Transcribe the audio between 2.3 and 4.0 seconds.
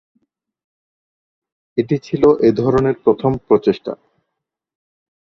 এ ধরনের প্রথম প্রচেষ্টা।